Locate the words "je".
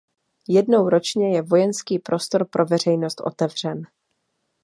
1.35-1.41